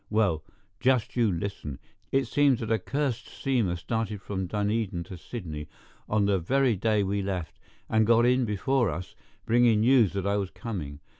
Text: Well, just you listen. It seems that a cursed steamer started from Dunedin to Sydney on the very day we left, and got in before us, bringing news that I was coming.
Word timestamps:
Well, 0.09 0.43
just 0.79 1.15
you 1.15 1.31
listen. 1.31 1.77
It 2.11 2.25
seems 2.25 2.59
that 2.61 2.71
a 2.71 2.79
cursed 2.79 3.27
steamer 3.27 3.75
started 3.75 4.19
from 4.19 4.47
Dunedin 4.47 5.03
to 5.03 5.15
Sydney 5.15 5.67
on 6.09 6.25
the 6.25 6.39
very 6.39 6.75
day 6.75 7.03
we 7.03 7.21
left, 7.21 7.59
and 7.87 8.07
got 8.07 8.25
in 8.25 8.43
before 8.43 8.89
us, 8.89 9.13
bringing 9.45 9.81
news 9.81 10.13
that 10.13 10.25
I 10.25 10.37
was 10.37 10.49
coming. 10.49 11.01